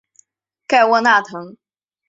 [0.65, 1.55] 盖沃纳滕。